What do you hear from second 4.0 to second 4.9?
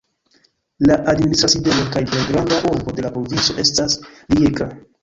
Rijeka.